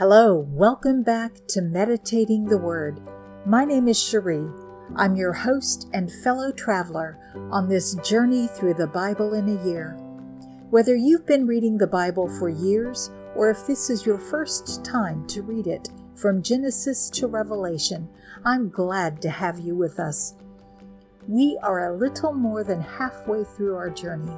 Hello, 0.00 0.46
welcome 0.48 1.02
back 1.02 1.32
to 1.48 1.60
Meditating 1.60 2.46
the 2.46 2.56
Word. 2.56 3.02
My 3.44 3.66
name 3.66 3.86
is 3.86 4.02
Cherie. 4.02 4.48
I'm 4.96 5.14
your 5.14 5.34
host 5.34 5.90
and 5.92 6.10
fellow 6.10 6.52
traveler 6.52 7.18
on 7.50 7.68
this 7.68 7.96
journey 7.96 8.46
through 8.46 8.72
the 8.72 8.86
Bible 8.86 9.34
in 9.34 9.46
a 9.46 9.62
year. 9.62 9.90
Whether 10.70 10.96
you've 10.96 11.26
been 11.26 11.46
reading 11.46 11.76
the 11.76 11.86
Bible 11.86 12.30
for 12.38 12.48
years 12.48 13.10
or 13.36 13.50
if 13.50 13.66
this 13.66 13.90
is 13.90 14.06
your 14.06 14.16
first 14.16 14.82
time 14.82 15.26
to 15.26 15.42
read 15.42 15.66
it 15.66 15.90
from 16.14 16.42
Genesis 16.42 17.10
to 17.10 17.26
Revelation, 17.26 18.08
I'm 18.42 18.70
glad 18.70 19.20
to 19.20 19.28
have 19.28 19.58
you 19.58 19.76
with 19.76 20.00
us. 20.00 20.34
We 21.28 21.58
are 21.62 21.92
a 21.92 21.98
little 21.98 22.32
more 22.32 22.64
than 22.64 22.80
halfway 22.80 23.44
through 23.44 23.76
our 23.76 23.90
journey, 23.90 24.32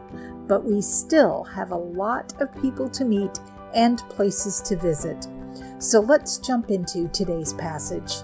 but 0.48 0.64
we 0.64 0.82
still 0.82 1.44
have 1.44 1.70
a 1.70 1.76
lot 1.76 2.34
of 2.42 2.60
people 2.60 2.90
to 2.90 3.04
meet 3.04 3.38
and 3.76 3.98
places 4.08 4.60
to 4.62 4.74
visit. 4.74 5.28
So 5.78 6.00
let's 6.00 6.38
jump 6.38 6.70
into 6.70 7.08
today's 7.08 7.52
passage. 7.52 8.22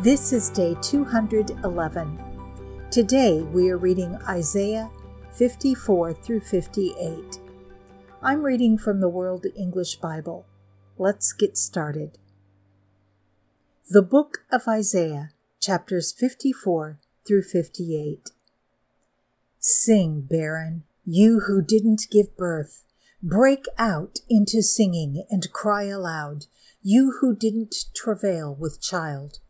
This 0.00 0.32
is 0.32 0.50
day 0.50 0.76
211. 0.80 2.18
Today 2.90 3.42
we 3.42 3.68
are 3.70 3.76
reading 3.76 4.16
Isaiah 4.28 4.90
54 5.32 6.14
through 6.14 6.40
58. 6.40 7.38
I'm 8.22 8.42
reading 8.42 8.78
from 8.78 9.00
the 9.00 9.08
World 9.08 9.46
English 9.56 9.96
Bible. 9.96 10.46
Let's 10.96 11.32
get 11.32 11.56
started. 11.56 12.18
The 13.90 14.02
Book 14.02 14.38
of 14.50 14.66
Isaiah, 14.66 15.30
chapters 15.60 16.12
54 16.12 16.98
through 17.26 17.42
58. 17.42 18.30
Sing, 19.60 20.22
barren, 20.22 20.84
you 21.04 21.40
who 21.46 21.62
didn't 21.62 22.06
give 22.10 22.36
birth. 22.36 22.84
Break 23.22 23.64
out 23.78 24.20
into 24.28 24.62
singing 24.62 25.24
and 25.28 25.52
cry 25.52 25.84
aloud 25.84 26.46
you 26.82 27.18
who 27.20 27.34
didn't 27.34 27.86
travail 27.92 28.54
with 28.54 28.80
child. 28.80 29.40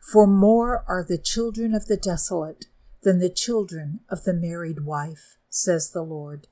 For 0.00 0.26
more 0.26 0.84
are 0.86 1.04
the 1.04 1.18
children 1.18 1.74
of 1.74 1.86
the 1.86 1.96
desolate 1.96 2.66
than 3.02 3.18
the 3.18 3.28
children 3.28 4.00
of 4.08 4.22
the 4.22 4.32
married 4.32 4.84
wife, 4.84 5.36
says 5.50 5.90
the 5.90 6.02
Lord. 6.02 6.46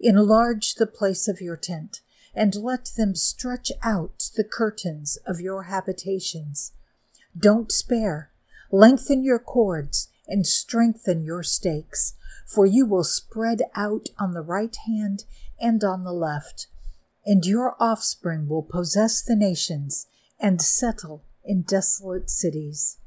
Enlarge 0.00 0.74
the 0.74 0.86
place 0.86 1.28
of 1.28 1.42
your 1.42 1.56
tent, 1.56 2.00
and 2.34 2.54
let 2.56 2.90
them 2.96 3.14
stretch 3.14 3.70
out 3.82 4.30
the 4.36 4.44
curtains 4.44 5.18
of 5.26 5.40
your 5.40 5.64
habitations. 5.64 6.72
Don't 7.38 7.70
spare. 7.70 8.30
Lengthen 8.72 9.22
your 9.22 9.38
cords 9.38 10.08
and 10.26 10.46
strengthen 10.46 11.22
your 11.22 11.42
stakes, 11.42 12.14
for 12.46 12.66
you 12.66 12.86
will 12.86 13.04
spread 13.04 13.62
out 13.74 14.08
on 14.18 14.32
the 14.32 14.42
right 14.42 14.76
hand 14.86 15.24
and 15.60 15.82
on 15.84 16.04
the 16.04 16.12
left 16.12 16.66
and 17.26 17.44
your 17.46 17.74
offspring 17.80 18.48
will 18.48 18.62
possess 18.62 19.22
the 19.22 19.36
nations 19.36 20.06
and 20.38 20.60
settle 20.60 21.22
in 21.44 21.62
desolate 21.62 22.28
cities. 22.28 22.98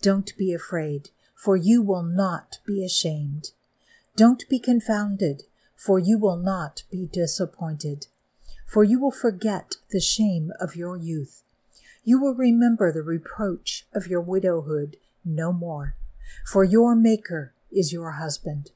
Don't 0.00 0.36
be 0.36 0.52
afraid, 0.52 1.10
for 1.34 1.56
you 1.56 1.82
will 1.82 2.02
not 2.02 2.58
be 2.66 2.84
ashamed. 2.84 3.50
Don't 4.16 4.48
be 4.48 4.58
confounded, 4.58 5.44
for 5.76 5.98
you 5.98 6.18
will 6.18 6.36
not 6.36 6.84
be 6.90 7.06
disappointed. 7.06 8.06
For 8.66 8.82
you 8.82 8.98
will 8.98 9.10
forget 9.10 9.76
the 9.90 10.00
shame 10.00 10.50
of 10.58 10.74
your 10.76 10.96
youth. 10.96 11.42
You 12.02 12.20
will 12.20 12.34
remember 12.34 12.92
the 12.92 13.02
reproach 13.02 13.86
of 13.94 14.06
your 14.06 14.20
widowhood 14.20 14.96
no 15.24 15.52
more. 15.52 15.96
For 16.50 16.64
your 16.64 16.94
Maker 16.94 17.52
is 17.70 17.92
your 17.92 18.12
husband. 18.12 18.70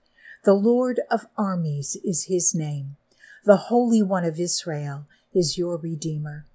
The 0.49 0.55
Lord 0.55 1.03
of 1.11 1.27
armies 1.37 1.95
is 2.03 2.25
his 2.25 2.55
name. 2.55 2.97
The 3.45 3.69
Holy 3.69 4.01
One 4.01 4.25
of 4.25 4.41
Israel 4.41 5.05
is 5.35 5.59
your 5.59 5.77
Redeemer. 5.77 6.47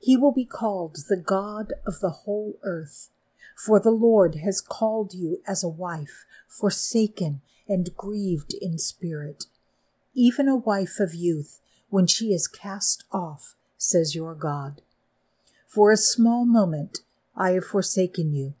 He 0.00 0.16
will 0.16 0.32
be 0.32 0.46
called 0.46 0.96
the 1.10 1.18
God 1.18 1.74
of 1.86 2.00
the 2.00 2.24
whole 2.24 2.58
earth. 2.62 3.10
For 3.54 3.78
the 3.78 3.90
Lord 3.90 4.36
has 4.36 4.62
called 4.62 5.12
you 5.12 5.42
as 5.46 5.62
a 5.62 5.68
wife, 5.68 6.24
forsaken 6.48 7.42
and 7.68 7.94
grieved 7.98 8.54
in 8.62 8.78
spirit, 8.78 9.44
even 10.14 10.48
a 10.48 10.56
wife 10.56 10.98
of 10.98 11.14
youth 11.14 11.60
when 11.90 12.06
she 12.06 12.32
is 12.32 12.48
cast 12.48 13.04
off, 13.12 13.54
says 13.76 14.14
your 14.14 14.34
God. 14.34 14.80
For 15.68 15.92
a 15.92 15.98
small 15.98 16.46
moment 16.46 17.00
I 17.36 17.50
have 17.50 17.66
forsaken 17.66 18.32
you, 18.32 18.54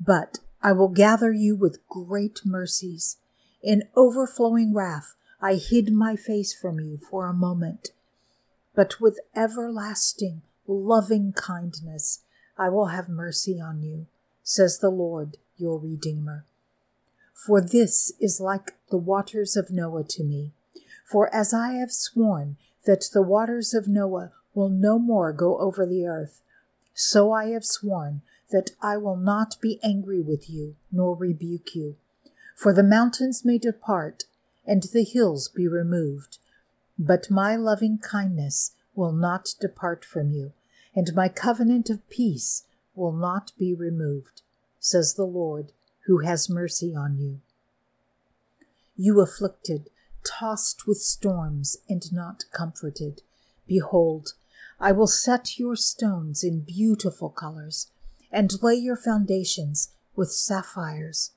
but 0.00 0.40
I 0.60 0.72
will 0.72 0.88
gather 0.88 1.30
you 1.30 1.54
with 1.54 1.86
great 1.86 2.40
mercies. 2.44 3.18
In 3.64 3.84
overflowing 3.96 4.74
wrath 4.74 5.14
I 5.40 5.54
hid 5.54 5.90
my 5.90 6.16
face 6.16 6.52
from 6.52 6.80
you 6.80 6.98
for 6.98 7.26
a 7.26 7.32
moment, 7.32 7.92
but 8.74 9.00
with 9.00 9.18
everlasting, 9.34 10.42
loving 10.66 11.32
kindness 11.32 12.20
I 12.58 12.68
will 12.68 12.88
have 12.88 13.08
mercy 13.08 13.58
on 13.58 13.82
you, 13.82 14.04
says 14.42 14.80
the 14.80 14.90
Lord 14.90 15.38
your 15.56 15.78
Redeemer. 15.78 16.44
For 17.32 17.62
this 17.62 18.12
is 18.20 18.38
like 18.38 18.74
the 18.90 18.98
waters 18.98 19.56
of 19.56 19.70
Noah 19.70 20.04
to 20.10 20.22
me. 20.22 20.52
For 21.06 21.34
as 21.34 21.54
I 21.54 21.72
have 21.72 21.90
sworn 21.90 22.58
that 22.84 23.08
the 23.14 23.22
waters 23.22 23.72
of 23.72 23.88
Noah 23.88 24.32
will 24.52 24.68
no 24.68 24.98
more 24.98 25.32
go 25.32 25.56
over 25.56 25.86
the 25.86 26.06
earth, 26.06 26.42
so 26.92 27.32
I 27.32 27.46
have 27.46 27.64
sworn 27.64 28.20
that 28.50 28.72
I 28.82 28.98
will 28.98 29.16
not 29.16 29.56
be 29.62 29.80
angry 29.82 30.20
with 30.20 30.50
you, 30.50 30.76
nor 30.92 31.16
rebuke 31.16 31.74
you. 31.74 31.96
For 32.54 32.72
the 32.72 32.82
mountains 32.82 33.44
may 33.44 33.58
depart 33.58 34.24
and 34.66 34.82
the 34.84 35.04
hills 35.04 35.48
be 35.48 35.68
removed. 35.68 36.38
But 36.98 37.30
my 37.30 37.56
loving 37.56 37.98
kindness 37.98 38.72
will 38.94 39.12
not 39.12 39.54
depart 39.60 40.04
from 40.04 40.30
you, 40.30 40.52
and 40.94 41.14
my 41.14 41.28
covenant 41.28 41.90
of 41.90 42.08
peace 42.08 42.64
will 42.94 43.12
not 43.12 43.52
be 43.58 43.74
removed, 43.74 44.42
says 44.78 45.14
the 45.14 45.26
Lord, 45.26 45.72
who 46.06 46.20
has 46.20 46.48
mercy 46.48 46.94
on 46.94 47.18
you. 47.18 47.40
You 48.96 49.20
afflicted, 49.20 49.90
tossed 50.24 50.86
with 50.86 50.98
storms, 50.98 51.78
and 51.88 52.12
not 52.12 52.44
comforted, 52.52 53.22
behold, 53.66 54.34
I 54.78 54.92
will 54.92 55.08
set 55.08 55.58
your 55.58 55.74
stones 55.76 56.44
in 56.44 56.60
beautiful 56.60 57.30
colors, 57.30 57.90
and 58.30 58.62
lay 58.62 58.74
your 58.74 58.96
foundations 58.96 59.90
with 60.14 60.30
sapphires. 60.30 61.32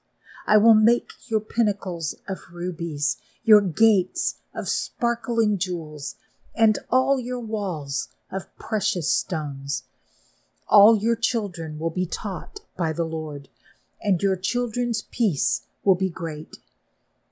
I 0.47 0.56
will 0.58 0.74
make 0.74 1.12
your 1.28 1.41
pinnacles 1.41 2.16
of 2.28 2.40
rubies, 2.53 3.18
your 3.44 3.59
gates 3.59 4.40
of 4.56 4.69
sparkling 4.69 5.58
jewels, 5.58 6.16
and 6.56 6.80
all 6.90 7.19
your 7.19 7.40
walls 7.40 8.08
of 8.31 8.56
precious 8.58 9.12
stones. 9.13 9.84
All 10.69 10.97
your 10.97 11.18
children 11.18 11.78
will 11.78 11.90
be 11.90 12.06
taught 12.06 12.62
by 12.78 12.94
the 12.94 13.03
Lord, 13.03 13.50
and 14.02 14.22
your 14.22 14.38
children's 14.38 15.02
peace 15.02 15.66
will 15.84 15.96
be 15.96 16.09
great. 16.09 16.58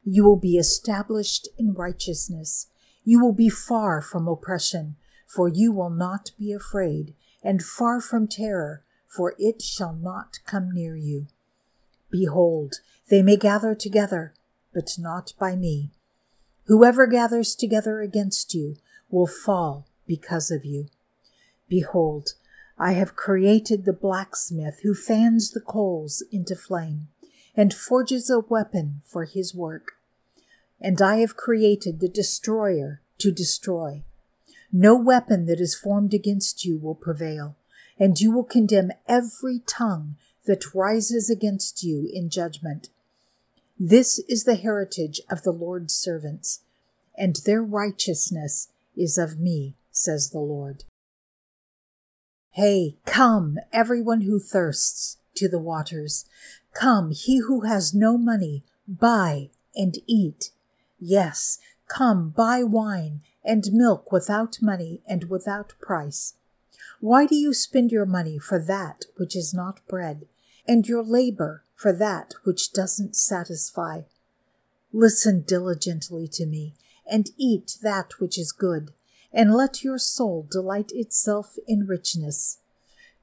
You 0.04 0.26
will 0.26 0.38
be 0.38 0.58
established 0.58 1.48
in 1.58 1.74
righteousness. 1.74 2.68
You 3.06 3.22
will 3.22 3.34
be 3.34 3.50
far 3.50 4.02
from 4.02 4.28
oppression, 4.28 4.98
for 5.26 5.48
you 5.48 5.72
will 5.72 5.90
not 5.90 6.32
be 6.38 6.52
afraid, 6.52 7.14
and 7.42 7.64
far 7.64 8.02
from 8.02 8.28
terror, 8.28 8.84
for 9.08 9.36
it 9.40 9.62
shall 9.62 9.94
not 9.94 10.40
come 10.46 10.72
near 10.74 10.96
you. 10.96 11.28
Behold, 12.18 12.76
they 13.10 13.22
may 13.22 13.36
gather 13.36 13.76
together, 13.76 14.34
but 14.74 14.96
not 14.98 15.34
by 15.38 15.54
me. 15.54 15.92
Whoever 16.64 17.08
gathers 17.08 17.56
together 17.56 18.00
against 18.00 18.54
you 18.54 18.78
will 19.10 19.28
fall 19.28 19.86
because 20.08 20.50
of 20.50 20.64
you. 20.64 20.88
Behold, 21.68 22.36
I 22.78 22.94
have 22.94 23.18
created 23.18 23.84
the 23.84 23.92
blacksmith 23.92 24.80
who 24.82 24.94
fans 24.94 25.52
the 25.52 25.60
coals 25.60 26.24
into 26.32 26.56
flame 26.56 27.10
and 27.54 27.74
forges 27.74 28.30
a 28.30 28.40
weapon 28.40 29.02
for 29.04 29.26
his 29.26 29.54
work. 29.54 29.96
And 30.80 31.02
I 31.02 31.18
have 31.18 31.36
created 31.36 32.00
the 32.00 32.08
destroyer 32.08 33.02
to 33.18 33.30
destroy. 33.30 34.04
No 34.72 34.96
weapon 34.96 35.48
that 35.48 35.60
is 35.60 35.76
formed 35.76 36.14
against 36.14 36.64
you 36.64 36.78
will 36.78 36.96
prevail, 36.96 37.58
and 38.00 38.18
you 38.22 38.32
will 38.32 38.46
condemn 38.46 38.94
every 39.06 39.60
tongue 39.68 40.16
that 40.46 40.74
rises 40.74 41.30
against 41.30 41.84
you 41.84 42.10
in 42.12 42.30
judgment. 42.30 42.90
This 43.78 44.20
is 44.30 44.44
the 44.44 44.56
heritage 44.56 45.22
of 45.30 45.44
the 45.44 45.52
Lord's 45.52 45.94
servants, 45.94 46.62
and 47.18 47.38
their 47.46 47.64
righteousness 47.64 48.70
is 48.96 49.18
of 49.18 49.40
me, 49.40 49.76
says 49.92 50.30
the 50.30 50.40
Lord. 50.40 50.84
Hey, 52.52 52.96
come, 53.06 53.58
everyone 53.74 54.22
who 54.22 54.40
thirsts, 54.40 55.18
to 55.36 55.50
the 55.50 55.60
waters. 55.60 56.26
Come, 56.74 57.12
he 57.12 57.40
who 57.40 57.62
has 57.62 57.94
no 57.94 58.18
money, 58.18 58.64
buy 58.88 59.50
and 59.76 59.98
eat. 60.08 60.52
Yes, 61.00 61.60
come, 61.88 62.30
buy 62.30 62.64
wine 62.64 63.22
and 63.44 63.66
milk 63.72 64.12
without 64.12 64.60
money 64.62 65.02
and 65.08 65.30
without 65.30 65.74
price. 65.82 66.36
Why 67.00 67.26
do 67.26 67.36
you 67.36 67.54
spend 67.54 67.92
your 67.92 68.06
money 68.06 68.40
for 68.40 68.60
that 68.60 69.06
which 69.18 69.36
is 69.36 69.54
not 69.54 69.86
bread, 69.88 70.26
and 70.68 70.88
your 70.88 71.04
labor 71.04 71.64
for 71.76 71.92
that 71.94 72.34
which 72.44 72.72
doesn't 72.72 73.16
satisfy. 73.16 74.02
Listen 74.94 75.42
diligently 75.42 76.28
to 76.28 76.46
me, 76.46 76.74
and 77.10 77.30
eat 77.38 77.78
that 77.82 78.20
which 78.20 78.38
is 78.38 78.52
good, 78.52 78.92
and 79.34 79.54
let 79.54 79.84
your 79.84 79.98
soul 79.98 80.48
delight 80.50 80.92
itself 80.94 81.58
in 81.68 81.86
richness. 81.86 82.60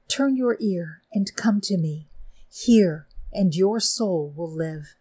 Turn 0.07 0.35
your 0.35 0.57
ear 0.59 1.01
and 1.11 1.35
come 1.35 1.59
to 1.61 1.77
me. 1.77 2.07
Hear, 2.51 3.07
and 3.31 3.55
your 3.55 3.79
soul 3.79 4.31
will 4.35 4.51
live. 4.51 4.93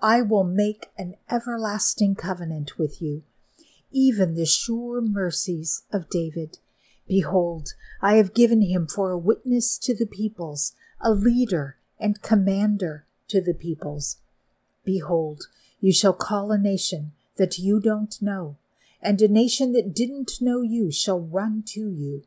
I 0.00 0.22
will 0.22 0.44
make 0.44 0.86
an 0.96 1.16
everlasting 1.30 2.14
covenant 2.14 2.78
with 2.78 3.02
you, 3.02 3.22
even 3.90 4.34
the 4.34 4.46
sure 4.46 5.00
mercies 5.00 5.82
of 5.92 6.08
David. 6.08 6.58
Behold, 7.08 7.74
I 8.00 8.14
have 8.14 8.32
given 8.32 8.62
him 8.62 8.86
for 8.86 9.10
a 9.10 9.18
witness 9.18 9.76
to 9.78 9.94
the 9.94 10.06
peoples, 10.06 10.72
a 11.00 11.10
leader 11.10 11.76
and 11.98 12.22
commander 12.22 13.04
to 13.28 13.40
the 13.40 13.54
peoples. 13.54 14.18
Behold, 14.84 15.46
you 15.80 15.92
shall 15.92 16.12
call 16.12 16.50
a 16.50 16.58
nation 16.58 17.12
that 17.36 17.58
you 17.58 17.80
don't 17.80 18.20
know, 18.20 18.56
and 19.00 19.20
a 19.22 19.28
nation 19.28 19.72
that 19.72 19.94
didn't 19.94 20.40
know 20.40 20.62
you 20.62 20.90
shall 20.90 21.20
run 21.20 21.62
to 21.66 21.88
you, 21.88 22.24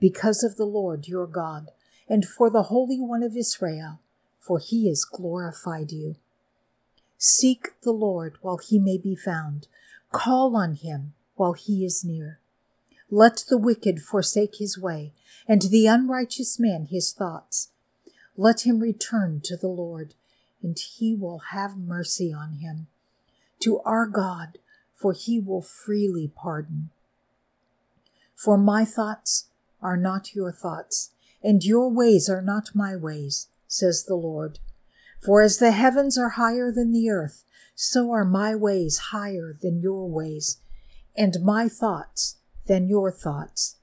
because 0.00 0.42
of 0.42 0.56
the 0.56 0.64
Lord 0.64 1.06
your 1.06 1.26
God, 1.26 1.70
and 2.08 2.24
for 2.24 2.50
the 2.50 2.64
Holy 2.64 3.00
One 3.00 3.22
of 3.22 3.36
Israel, 3.36 4.00
for 4.40 4.58
he 4.58 4.88
has 4.88 5.04
glorified 5.04 5.92
you. 5.92 6.16
Seek 7.18 7.80
the 7.82 7.92
Lord 7.92 8.36
while 8.42 8.58
he 8.58 8.78
may 8.78 8.98
be 8.98 9.14
found, 9.14 9.68
call 10.12 10.56
on 10.56 10.74
him 10.74 11.14
while 11.36 11.54
he 11.54 11.84
is 11.84 12.04
near. 12.04 12.38
Let 13.10 13.44
the 13.48 13.58
wicked 13.58 14.00
forsake 14.00 14.56
his 14.56 14.78
way, 14.78 15.12
and 15.46 15.62
the 15.62 15.86
unrighteous 15.86 16.58
man 16.58 16.86
his 16.90 17.12
thoughts. 17.12 17.68
Let 18.36 18.66
him 18.66 18.80
return 18.80 19.40
to 19.44 19.56
the 19.56 19.68
Lord, 19.68 20.14
and 20.62 20.76
he 20.78 21.14
will 21.14 21.38
have 21.50 21.76
mercy 21.76 22.32
on 22.32 22.54
him 22.54 22.88
to 23.60 23.80
our 23.80 24.06
God, 24.06 24.58
for 24.94 25.12
he 25.12 25.40
will 25.40 25.62
freely 25.62 26.32
pardon. 26.34 26.90
For 28.34 28.58
my 28.58 28.84
thoughts 28.84 29.46
are 29.80 29.96
not 29.96 30.34
your 30.34 30.52
thoughts, 30.52 31.10
and 31.42 31.64
your 31.64 31.88
ways 31.88 32.28
are 32.28 32.42
not 32.42 32.74
my 32.74 32.96
ways, 32.96 33.46
says 33.68 34.04
the 34.04 34.16
Lord. 34.16 34.58
For 35.24 35.40
as 35.40 35.58
the 35.58 35.72
heavens 35.72 36.18
are 36.18 36.30
higher 36.30 36.72
than 36.72 36.92
the 36.92 37.08
earth, 37.10 37.44
so 37.74 38.10
are 38.10 38.24
my 38.24 38.54
ways 38.54 38.98
higher 39.10 39.56
than 39.60 39.80
your 39.80 40.08
ways, 40.08 40.58
and 41.16 41.42
my 41.42 41.68
thoughts 41.68 42.36
than 42.66 42.88
your 42.88 43.10
thoughts. 43.10 43.76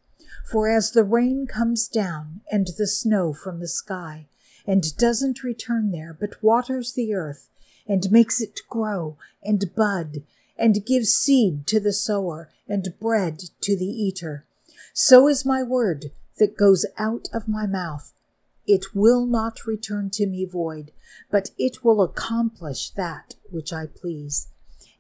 For 0.49 0.69
as 0.69 0.91
the 0.91 1.03
rain 1.03 1.47
comes 1.47 1.87
down 1.87 2.41
and 2.51 2.67
the 2.77 2.87
snow 2.87 3.33
from 3.33 3.59
the 3.59 3.67
sky, 3.67 4.27
and 4.65 4.95
doesn't 4.97 5.43
return 5.43 5.91
there, 5.91 6.15
but 6.17 6.41
waters 6.43 6.93
the 6.93 7.13
earth 7.13 7.49
and 7.87 8.11
makes 8.11 8.39
it 8.41 8.61
grow 8.69 9.17
and 9.43 9.73
bud 9.75 10.23
and 10.57 10.85
gives 10.85 11.13
seed 11.13 11.65
to 11.67 11.79
the 11.79 11.93
sower 11.93 12.49
and 12.67 12.93
bread 12.99 13.41
to 13.61 13.75
the 13.75 13.85
eater. 13.85 14.45
So 14.93 15.27
is 15.27 15.45
my 15.45 15.63
word 15.63 16.11
that 16.37 16.57
goes 16.57 16.85
out 16.97 17.27
of 17.33 17.47
my 17.47 17.65
mouth. 17.65 18.13
It 18.67 18.93
will 18.93 19.25
not 19.25 19.65
return 19.65 20.09
to 20.11 20.27
me 20.27 20.45
void, 20.45 20.91
but 21.29 21.49
it 21.57 21.83
will 21.83 22.01
accomplish 22.01 22.91
that 22.91 23.35
which 23.49 23.73
I 23.73 23.87
please, 23.87 24.47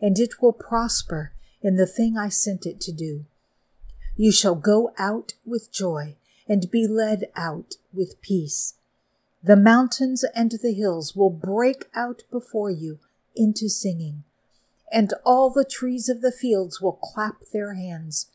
and 0.01 0.17
it 0.19 0.41
will 0.41 0.53
prosper 0.53 1.31
in 1.61 1.75
the 1.75 1.85
thing 1.85 2.17
I 2.17 2.29
sent 2.29 2.65
it 2.65 2.81
to 2.81 2.91
do. 2.91 3.25
You 4.17 4.31
shall 4.31 4.55
go 4.55 4.93
out 4.97 5.33
with 5.45 5.71
joy 5.71 6.15
and 6.47 6.71
be 6.71 6.87
led 6.87 7.25
out 7.35 7.75
with 7.93 8.21
peace. 8.21 8.73
The 9.43 9.55
mountains 9.55 10.23
and 10.35 10.51
the 10.51 10.73
hills 10.73 11.15
will 11.15 11.31
break 11.31 11.85
out 11.95 12.23
before 12.29 12.69
you 12.69 12.99
into 13.35 13.69
singing, 13.69 14.23
and 14.91 15.13
all 15.25 15.49
the 15.49 15.65
trees 15.65 16.09
of 16.09 16.21
the 16.21 16.31
fields 16.31 16.79
will 16.79 16.99
clap 17.01 17.45
their 17.51 17.73
hands. 17.73 18.27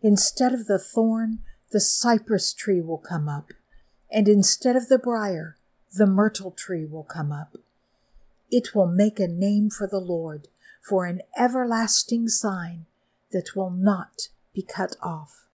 Instead 0.00 0.54
of 0.54 0.66
the 0.66 0.78
thorn, 0.78 1.40
the 1.72 1.80
cypress 1.80 2.52
tree 2.54 2.80
will 2.80 2.98
come 2.98 3.28
up, 3.28 3.52
and 4.10 4.28
instead 4.28 4.76
of 4.76 4.88
the 4.88 4.98
brier, 4.98 5.56
the 5.96 6.06
myrtle 6.06 6.52
tree 6.52 6.84
will 6.84 7.02
come 7.02 7.32
up. 7.32 7.56
It 8.50 8.74
will 8.76 8.86
make 8.86 9.18
a 9.18 9.26
name 9.26 9.70
for 9.70 9.88
the 9.88 9.98
Lord, 9.98 10.46
for 10.80 11.06
an 11.06 11.22
everlasting 11.36 12.28
sign 12.28 12.86
that 13.32 13.56
will 13.56 13.70
not 13.70 14.28
be 14.54 14.62
cut 14.62 14.94
off. 15.02 15.46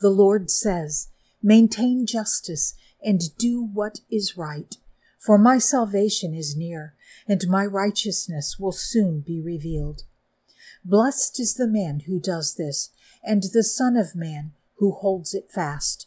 The 0.00 0.10
Lord 0.10 0.50
says, 0.50 1.08
Maintain 1.42 2.06
justice 2.06 2.74
and 3.02 3.36
do 3.38 3.62
what 3.62 4.00
is 4.10 4.36
right. 4.36 4.76
For 5.18 5.38
my 5.38 5.58
salvation 5.58 6.34
is 6.34 6.56
near, 6.56 6.94
and 7.26 7.48
my 7.48 7.64
righteousness 7.64 8.58
will 8.58 8.72
soon 8.72 9.20
be 9.20 9.40
revealed. 9.40 10.02
Blessed 10.84 11.40
is 11.40 11.54
the 11.54 11.66
man 11.66 12.00
who 12.06 12.20
does 12.20 12.54
this, 12.54 12.90
and 13.24 13.42
the 13.42 13.64
Son 13.64 13.96
of 13.96 14.14
Man 14.14 14.52
who 14.76 14.92
holds 14.92 15.34
it 15.34 15.50
fast, 15.50 16.06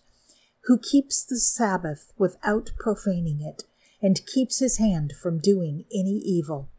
who 0.65 0.77
keeps 0.77 1.23
the 1.25 1.37
Sabbath 1.37 2.13
without 2.17 2.71
profaning 2.79 3.41
it, 3.41 3.63
and 4.01 4.25
keeps 4.25 4.59
his 4.59 4.77
hand 4.77 5.13
from 5.21 5.39
doing 5.39 5.83
any 5.93 6.21
evil. 6.23 6.69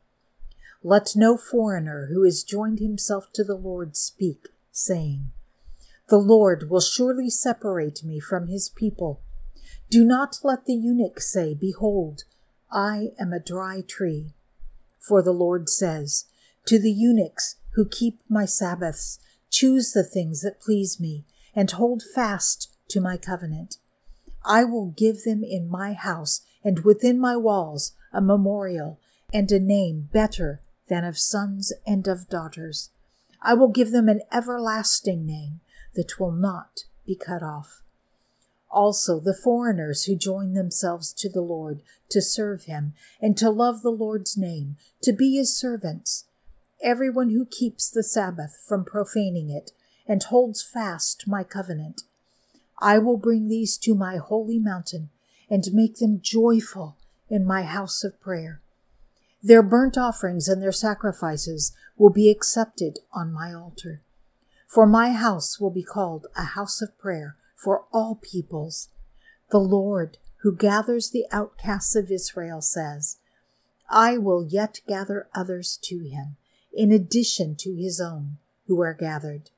Let 0.83 1.15
no 1.15 1.37
foreigner 1.37 2.09
who 2.11 2.25
has 2.25 2.43
joined 2.43 2.79
himself 2.79 3.31
to 3.35 3.45
the 3.45 3.57
Lord 3.57 3.97
speak, 3.97 4.49
saying, 4.73 5.31
The 6.09 6.17
Lord 6.17 6.71
will 6.71 6.81
surely 6.81 7.29
separate 7.29 8.03
me 8.03 8.19
from 8.19 8.47
his 8.47 8.71
people 8.71 9.21
do 9.91 10.05
not 10.05 10.39
let 10.45 10.67
the 10.67 10.75
eunuch 10.75 11.21
say, 11.21 11.55
Behold, 11.55 12.25
I 12.71 13.09
am 13.19 13.33
a 13.33 13.41
dry 13.41 13.83
tree. 13.87 14.35
For 14.99 15.23
the 15.23 15.33
Lord 15.33 15.69
says, 15.69 16.27
To 16.67 16.79
the 16.79 16.93
eunuchs 16.93 17.57
who 17.71 17.85
keep 17.85 18.21
my 18.29 18.45
Sabbaths, 18.45 19.19
choose 19.51 19.93
the 19.93 20.05
things 20.05 20.43
that 20.43 20.61
please 20.61 21.01
me, 21.01 21.25
and 21.55 21.71
hold 21.71 22.03
fast 22.03 22.73
to 22.89 23.01
my 23.01 23.17
covenant. 23.17 23.79
I 24.45 24.65
will 24.65 24.95
give 24.97 25.25
them 25.25 25.43
in 25.43 25.69
my 25.69 25.93
house 25.93 26.43
and 26.62 26.81
within 26.81 27.19
my 27.19 27.37
walls 27.37 27.93
a 28.12 28.21
memorial 28.21 29.01
and 29.33 29.51
a 29.51 29.59
name 29.59 30.09
better 30.12 30.61
than 30.89 31.05
of 31.05 31.19
sons 31.19 31.73
and 31.87 32.07
of 32.07 32.29
daughters. 32.29 32.91
I 33.43 33.55
will 33.55 33.69
give 33.69 33.91
them 33.91 34.09
an 34.09 34.23
everlasting 34.33 35.27
name 35.27 35.61
that 35.95 36.21
will 36.21 36.33
not 36.33 36.85
be 37.07 37.15
cut 37.15 37.43
off 37.43 37.83
also 38.71 39.19
the 39.19 39.35
foreigners 39.35 40.05
who 40.05 40.17
join 40.17 40.55
themselves 40.55 41.13
to 41.15 41.29
the 41.29 41.41
Lord 41.41 41.83
to 42.11 42.23
serve 42.23 42.65
him 42.65 42.95
and 43.21 43.37
to 43.37 43.51
love 43.51 43.83
the 43.83 43.91
Lord's 43.91 44.37
name, 44.37 44.77
to 45.03 45.13
be 45.13 45.37
his 45.37 45.57
servants. 45.57 46.27
Everyone 46.83 47.31
who 47.31 47.45
keeps 47.45 47.91
the 47.91 48.03
Sabbath 48.03 48.63
from 48.67 48.85
profaning 48.85 49.51
it 49.51 49.73
and 50.07 50.23
holds 50.23 50.63
fast 50.63 51.29
my 51.29 51.45
covenant. 51.45 52.03
I 52.81 52.99
will 52.99 53.19
bring 53.19 53.49
these 53.49 53.77
to 53.79 53.95
my 53.95 54.17
holy 54.17 54.59
mountain 54.59 55.11
and 55.50 55.73
make 55.73 55.97
them 55.97 56.21
joyful 56.23 56.97
in 57.29 57.45
my 57.45 57.62
house 57.62 58.03
of 58.03 58.21
prayer. 58.21 58.61
Their 59.43 59.62
burnt 59.62 59.97
offerings 59.97 60.49
and 60.49 60.62
their 60.62 60.73
sacrifices 60.73 61.73
will 61.97 62.11
be 62.11 62.31
accepted 62.31 63.00
on 63.12 63.33
my 63.33 63.53
altar. 63.53 64.03
For 64.67 64.87
my 64.87 65.12
house 65.12 65.59
will 65.59 65.71
be 65.71 65.83
called 65.83 66.27
a 66.37 66.45
house 66.45 66.81
of 66.81 66.97
prayer 66.99 67.37
for 67.61 67.85
all 67.93 68.14
peoples. 68.14 68.88
The 69.50 69.59
Lord, 69.59 70.17
who 70.38 70.57
gathers 70.57 71.11
the 71.11 71.26
outcasts 71.31 71.95
of 71.95 72.11
Israel, 72.11 72.62
says, 72.62 73.19
I 73.90 74.17
will 74.17 74.47
yet 74.47 74.81
gather 74.88 75.29
others 75.35 75.79
to 75.83 75.99
him, 75.99 76.37
in 76.73 76.90
addition 76.90 77.57
to 77.57 77.75
his 77.75 78.00
own, 78.00 78.38
who 78.67 78.81
are 78.81 78.95
gathered. 78.95 79.50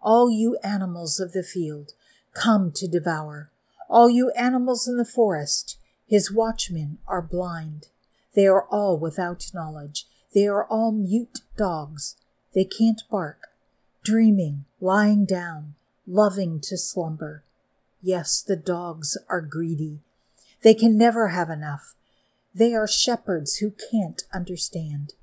All 0.00 0.30
you 0.30 0.56
animals 0.62 1.20
of 1.20 1.32
the 1.32 1.42
field, 1.42 1.92
come 2.32 2.72
to 2.72 2.88
devour. 2.88 3.50
All 3.88 4.08
you 4.08 4.30
animals 4.30 4.88
in 4.88 4.96
the 4.96 5.04
forest, 5.04 5.76
his 6.08 6.32
watchmen 6.32 6.98
are 7.06 7.20
blind. 7.20 7.88
They 8.34 8.46
are 8.46 8.64
all 8.70 8.98
without 8.98 9.50
knowledge. 9.52 10.06
They 10.32 10.46
are 10.46 10.64
all 10.64 10.92
mute 10.92 11.40
dogs. 11.56 12.16
They 12.54 12.64
can't 12.64 13.02
bark. 13.10 13.48
Dreaming, 14.04 14.64
lying 14.80 15.26
down, 15.26 15.74
loving 16.10 16.60
to 16.60 16.76
slumber. 16.76 17.44
Yes, 18.02 18.42
the 18.42 18.56
dogs 18.56 19.16
are 19.28 19.40
greedy. 19.40 20.00
They 20.62 20.74
can 20.74 20.98
never 20.98 21.28
have 21.28 21.48
enough. 21.48 21.94
They 22.54 22.74
are 22.74 22.88
shepherds 22.88 23.58
who 23.58 23.72
can't 23.90 24.24
understand. 24.34 25.14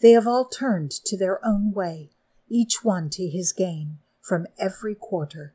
They 0.00 0.10
have 0.12 0.26
all 0.26 0.44
turned 0.44 0.90
to 0.90 1.16
their 1.16 1.44
own 1.46 1.72
way, 1.72 2.10
each 2.48 2.82
one 2.82 3.08
to 3.10 3.28
his 3.28 3.52
gain, 3.52 3.98
from 4.20 4.46
every 4.58 4.96
quarter. 4.96 5.54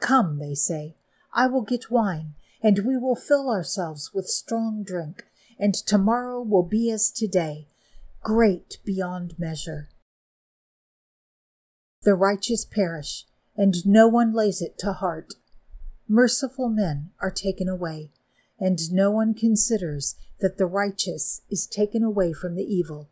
Come, 0.00 0.38
they 0.38 0.54
say, 0.54 0.94
I 1.34 1.46
will 1.46 1.62
get 1.62 1.90
wine, 1.90 2.34
and 2.62 2.86
we 2.86 2.96
will 2.96 3.16
fill 3.16 3.50
ourselves 3.50 4.12
with 4.14 4.26
strong 4.26 4.82
drink, 4.84 5.24
and 5.58 5.74
tomorrow 5.74 6.40
will 6.40 6.62
be 6.62 6.90
as 6.90 7.10
today, 7.10 7.66
great 8.22 8.78
beyond 8.84 9.38
measure. 9.38 9.90
The 12.02 12.14
righteous 12.14 12.64
perish, 12.64 13.26
and 13.56 13.86
no 13.86 14.08
one 14.08 14.32
lays 14.32 14.62
it 14.62 14.78
to 14.78 14.92
heart. 14.92 15.34
Merciful 16.08 16.68
men 16.68 17.10
are 17.20 17.30
taken 17.30 17.68
away, 17.68 18.10
and 18.58 18.92
no 18.92 19.10
one 19.10 19.34
considers 19.34 20.16
that 20.40 20.58
the 20.58 20.66
righteous 20.66 21.42
is 21.50 21.66
taken 21.66 22.02
away 22.02 22.32
from 22.32 22.54
the 22.54 22.64
evil. 22.64 23.08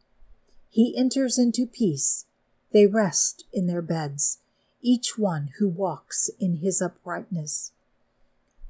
He 0.68 0.96
enters 0.96 1.38
into 1.38 1.66
peace, 1.66 2.26
They 2.72 2.86
rest 2.86 3.44
in 3.52 3.66
their 3.66 3.82
beds, 3.82 4.38
each 4.80 5.18
one 5.18 5.50
who 5.58 5.68
walks 5.68 6.30
in 6.38 6.56
his 6.56 6.80
uprightness. 6.80 7.72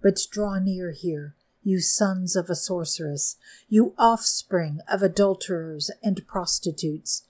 But 0.02 0.26
draw 0.30 0.58
near 0.58 0.92
here, 0.92 1.34
you 1.62 1.80
sons 1.80 2.36
of 2.36 2.48
a 2.48 2.54
sorceress, 2.54 3.36
you 3.68 3.94
offspring 3.98 4.80
of 4.90 5.02
adulterers 5.02 5.90
and 6.02 6.26
prostitutes. 6.26 7.24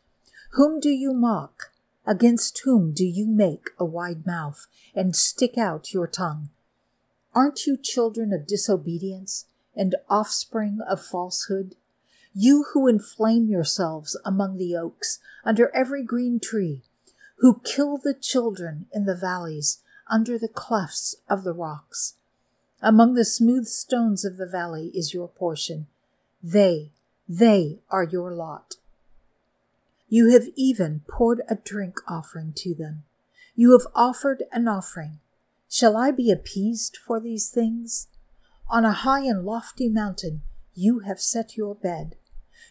Whom 0.53 0.81
do 0.81 0.91
you 0.91 1.13
mock? 1.13 1.60
Against 2.07 2.61
whom 2.65 2.93
do 2.93 3.05
you 3.05 3.27
make 3.27 3.71
a 3.79 3.85
wide 3.85 4.27
mouth 4.27 4.67
and 4.95 5.15
stick 5.15 5.59
out 5.59 5.93
your 5.93 6.07
tongue? 6.07 6.49
Aren't 7.35 7.67
you 7.67 7.77
children 7.77 8.33
of 8.33 8.47
disobedience 8.47 9.47
and 9.77 9.95
offspring 10.09 10.81
of 10.89 11.05
falsehood? 11.05 11.77
You 12.35 12.67
who 12.73 12.89
inflame 12.89 13.49
yourselves 13.49 14.19
among 14.25 14.57
the 14.57 14.77
oaks, 14.77 15.19
under 15.45 15.75
every 15.75 16.03
green 16.03 16.41
tree, 16.41 16.83
who 17.39 17.61
kill 17.65 17.99
the 17.99 18.15
children 18.15 18.87
in 18.93 19.05
the 19.05 19.17
valleys, 19.17 19.79
under 20.09 20.39
the 20.39 20.49
clefts 20.49 21.17
of 21.29 21.45
the 21.45 21.53
rocks. 21.53 22.15
Among 22.83 23.15
the 23.15 23.25
smooth 23.25 23.67
stones 23.67 24.25
of 24.25 24.37
the 24.37 24.47
valley 24.47 24.91
is 24.95 25.15
your 25.15 25.29
portion. 25.29 25.87
They, 26.43 26.91
they 27.29 27.79
are 27.91 28.05
your 28.05 28.33
lot. 28.33 28.77
You 30.13 30.31
have 30.33 30.49
even 30.57 31.03
poured 31.09 31.41
a 31.49 31.55
drink 31.55 31.99
offering 32.09 32.53
to 32.57 32.75
them. 32.75 33.05
You 33.55 33.73
have 33.73 33.87
offered 33.95 34.43
an 34.51 34.67
offering. 34.67 35.21
Shall 35.71 35.97
I 35.97 36.11
be 36.11 36.33
appeased 36.33 36.97
for 36.97 37.21
these 37.21 37.49
things? 37.49 38.09
On 38.69 38.85
a 38.85 38.93
high 38.93 39.21
and 39.21 39.45
lofty 39.45 39.89
mountain 39.89 40.43
you 40.75 41.01
have 41.01 41.21
set 41.21 41.57
your 41.57 41.77
bed. 41.77 42.17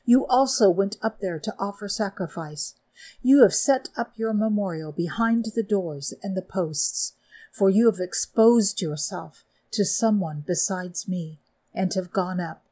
You 0.04 0.26
also 0.26 0.70
went 0.70 0.98
up 1.02 1.22
there 1.22 1.40
to 1.40 1.56
offer 1.58 1.88
sacrifice. 1.88 2.76
You 3.22 3.42
have 3.42 3.54
set 3.54 3.88
up 3.96 4.12
your 4.18 4.34
memorial 4.34 4.92
behind 4.92 5.46
the 5.56 5.64
doors 5.64 6.14
and 6.22 6.36
the 6.36 6.42
posts, 6.42 7.14
for 7.54 7.70
you 7.70 7.86
have 7.86 8.02
exposed 8.02 8.82
yourself 8.82 9.44
to 9.72 9.86
someone 9.86 10.44
besides 10.46 11.08
me, 11.08 11.38
and 11.74 11.94
have 11.94 12.12
gone 12.12 12.42
up. 12.42 12.64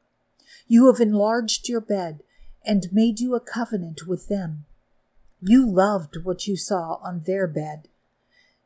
You 0.66 0.86
have 0.92 1.00
enlarged 1.00 1.68
your 1.68 1.80
bed, 1.80 2.22
and 2.64 2.92
made 2.92 3.20
you 3.20 3.34
a 3.34 3.40
covenant 3.40 4.06
with 4.06 4.28
them. 4.28 4.64
You 5.40 5.68
loved 5.68 6.18
what 6.24 6.46
you 6.46 6.56
saw 6.56 6.98
on 7.02 7.22
their 7.26 7.46
bed. 7.46 7.88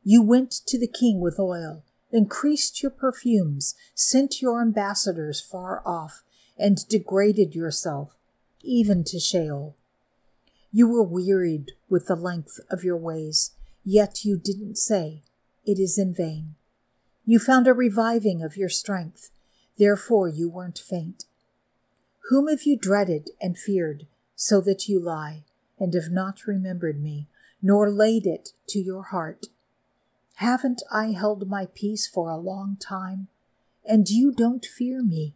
You 0.03 0.21
went 0.21 0.51
to 0.67 0.79
the 0.79 0.87
king 0.87 1.19
with 1.19 1.39
oil, 1.39 1.83
increased 2.11 2.81
your 2.81 2.91
perfumes, 2.91 3.75
sent 3.93 4.41
your 4.41 4.61
ambassadors 4.61 5.39
far 5.39 5.81
off, 5.85 6.23
and 6.57 6.87
degraded 6.87 7.55
yourself, 7.55 8.15
even 8.61 9.03
to 9.05 9.19
Sheol. 9.19 9.75
You 10.71 10.87
were 10.87 11.03
wearied 11.03 11.73
with 11.89 12.07
the 12.07 12.15
length 12.15 12.59
of 12.69 12.83
your 12.83 12.97
ways, 12.97 13.51
yet 13.85 14.25
you 14.25 14.37
didn't 14.37 14.77
say, 14.77 15.21
It 15.65 15.79
is 15.79 15.97
in 15.97 16.13
vain. 16.13 16.55
You 17.25 17.39
found 17.39 17.67
a 17.67 17.73
reviving 17.73 18.41
of 18.41 18.57
your 18.57 18.69
strength, 18.69 19.29
therefore 19.77 20.27
you 20.27 20.49
weren't 20.49 20.79
faint. 20.79 21.25
Whom 22.29 22.47
have 22.47 22.63
you 22.63 22.77
dreaded 22.77 23.31
and 23.41 23.57
feared, 23.57 24.07
so 24.35 24.61
that 24.61 24.87
you 24.87 24.99
lie, 24.99 25.43
and 25.79 25.93
have 25.93 26.11
not 26.11 26.47
remembered 26.47 27.01
me, 27.01 27.27
nor 27.61 27.89
laid 27.89 28.25
it 28.25 28.49
to 28.67 28.79
your 28.79 29.03
heart? 29.03 29.47
Haven't 30.35 30.81
I 30.91 31.11
held 31.11 31.47
my 31.49 31.67
peace 31.73 32.07
for 32.07 32.29
a 32.29 32.37
long 32.37 32.77
time, 32.77 33.27
and 33.85 34.09
you 34.09 34.31
don't 34.31 34.65
fear 34.65 35.03
me? 35.03 35.33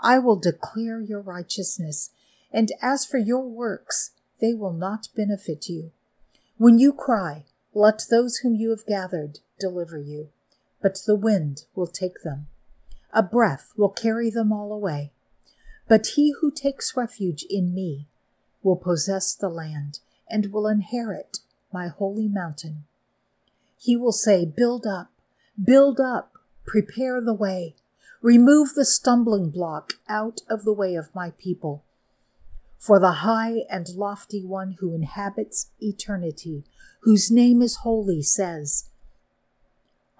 I 0.00 0.18
will 0.18 0.36
declare 0.36 1.00
your 1.00 1.20
righteousness, 1.20 2.10
and 2.52 2.72
as 2.80 3.04
for 3.04 3.18
your 3.18 3.46
works, 3.46 4.12
they 4.40 4.54
will 4.54 4.72
not 4.72 5.08
benefit 5.14 5.68
you. 5.68 5.92
When 6.56 6.78
you 6.78 6.92
cry, 6.92 7.44
let 7.74 8.04
those 8.10 8.38
whom 8.38 8.54
you 8.54 8.70
have 8.70 8.86
gathered 8.86 9.40
deliver 9.58 9.98
you 9.98 10.30
but 10.80 10.98
the 11.06 11.16
wind 11.16 11.64
will 11.74 11.86
take 11.86 12.22
them. 12.22 12.46
A 13.12 13.22
breath 13.22 13.72
will 13.76 13.88
carry 13.88 14.30
them 14.30 14.52
all 14.52 14.72
away. 14.72 15.12
But 15.88 16.08
he 16.08 16.34
who 16.40 16.50
takes 16.50 16.96
refuge 16.96 17.44
in 17.48 17.74
me 17.74 18.06
will 18.62 18.76
possess 18.76 19.34
the 19.34 19.48
land 19.48 20.00
and 20.28 20.52
will 20.52 20.66
inherit 20.66 21.38
my 21.72 21.88
holy 21.88 22.28
mountain. 22.28 22.84
He 23.78 23.96
will 23.96 24.12
say, 24.12 24.44
Build 24.44 24.86
up, 24.86 25.10
build 25.62 25.98
up, 25.98 26.32
prepare 26.66 27.20
the 27.20 27.34
way, 27.34 27.74
remove 28.20 28.74
the 28.74 28.84
stumbling 28.84 29.50
block 29.50 29.94
out 30.08 30.42
of 30.50 30.64
the 30.64 30.72
way 30.72 30.94
of 30.94 31.14
my 31.14 31.32
people. 31.38 31.84
For 32.78 33.00
the 33.00 33.12
high 33.12 33.64
and 33.70 33.88
lofty 33.88 34.44
one 34.44 34.76
who 34.80 34.94
inhabits 34.94 35.70
eternity, 35.80 36.64
whose 37.00 37.30
name 37.30 37.62
is 37.62 37.76
holy, 37.76 38.22
says, 38.22 38.90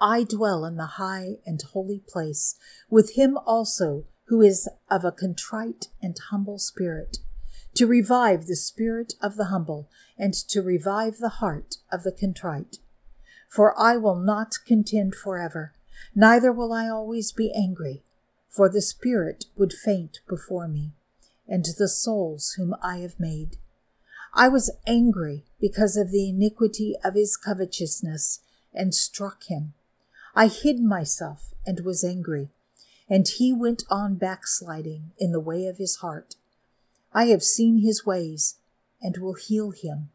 I 0.00 0.25
dwell 0.25 0.64
in 0.64 0.76
the 0.76 0.87
high 0.87 1.38
and 1.44 1.60
holy 1.60 2.00
place 2.06 2.56
with 2.88 3.14
him 3.14 3.37
also 3.44 4.04
who 4.28 4.42
is 4.42 4.68
of 4.90 5.04
a 5.04 5.12
contrite 5.12 5.88
and 6.02 6.16
humble 6.30 6.58
spirit, 6.58 7.18
to 7.75 7.87
revive 7.87 8.47
the 8.47 8.56
spirit 8.56 9.14
of 9.23 9.37
the 9.37 9.47
humble 9.47 9.88
and 10.18 10.35
to 10.35 10.61
revive 10.61 11.18
the 11.18 11.40
heart 11.40 11.76
of 11.90 12.02
the 12.02 12.12
contrite. 12.12 12.78
For 13.49 13.78
I 13.78 13.97
will 13.97 14.16
not 14.16 14.58
contend 14.66 15.14
forever, 15.14 15.73
neither 16.14 16.52
will 16.52 16.73
I 16.73 16.88
always 16.88 17.32
be 17.32 17.52
angry, 17.54 18.02
for 18.49 18.68
the 18.68 18.82
spirit 18.82 19.47
would 19.56 19.73
faint 19.73 20.20
before 20.28 20.68
me, 20.68 20.92
and 21.47 21.64
the 21.78 21.88
souls 21.88 22.54
whom 22.56 22.75
I 22.82 22.99
have 22.99 23.18
made. 23.18 23.56
I 24.35 24.49
was 24.49 24.70
angry 24.87 25.44
because 25.61 25.97
of 25.97 26.11
the 26.11 26.28
iniquity 26.28 26.94
of 27.02 27.14
his 27.14 27.37
covetousness, 27.37 28.40
and 28.75 28.94
struck 28.94 29.44
him 29.44 29.73
I 30.35 30.47
hid 30.47 30.80
myself 30.80 31.52
and 31.66 31.80
was 31.80 32.04
angry, 32.04 32.50
and 33.08 33.26
he 33.26 33.52
went 33.52 33.84
on 33.90 34.16
backsliding 34.16 35.12
in 35.18 35.32
the 35.32 35.40
way 35.40 35.66
of 35.66 35.78
his 35.78 35.96
heart. 35.96 36.34
I 37.12 37.26
have 37.26 37.42
seen 37.42 37.78
his 37.78 38.04
ways 38.04 38.56
and 39.00 39.16
will 39.16 39.34
heal 39.34 39.70
him. 39.70 40.10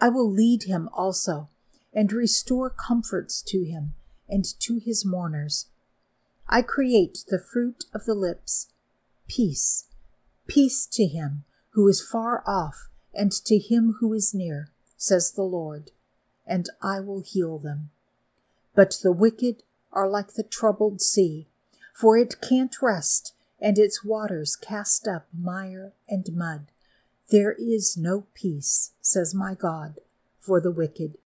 I 0.00 0.08
will 0.08 0.30
lead 0.30 0.64
him 0.64 0.88
also 0.92 1.48
and 1.92 2.12
restore 2.12 2.70
comforts 2.70 3.42
to 3.42 3.64
him 3.64 3.94
and 4.28 4.44
to 4.60 4.78
his 4.78 5.04
mourners. 5.04 5.66
I 6.48 6.62
create 6.62 7.24
the 7.28 7.38
fruit 7.40 7.84
of 7.92 8.04
the 8.04 8.14
lips, 8.14 8.68
peace, 9.28 9.86
peace 10.46 10.86
to 10.92 11.06
him 11.06 11.44
who 11.70 11.86
is 11.88 12.00
far 12.00 12.42
off 12.46 12.88
and 13.14 13.32
to 13.32 13.58
him 13.58 13.96
who 14.00 14.12
is 14.14 14.32
near, 14.32 14.70
says 14.96 15.32
the 15.32 15.42
Lord, 15.42 15.90
and 16.46 16.68
I 16.82 17.00
will 17.00 17.20
heal 17.20 17.58
them. 17.58 17.90
But 18.74 18.98
the 19.02 19.12
wicked 19.12 19.62
are 19.92 20.08
like 20.08 20.34
the 20.34 20.42
troubled 20.42 21.00
sea, 21.00 21.47
for 21.98 22.16
it 22.16 22.36
can't 22.40 22.80
rest, 22.80 23.34
and 23.60 23.76
its 23.76 24.04
waters 24.04 24.54
cast 24.54 25.08
up 25.08 25.26
mire 25.36 25.94
and 26.08 26.24
mud. 26.32 26.66
There 27.30 27.56
is 27.58 27.96
no 27.96 28.26
peace, 28.34 28.92
says 29.00 29.34
my 29.34 29.54
God, 29.54 29.98
for 30.38 30.60
the 30.60 30.70
wicked. 30.70 31.18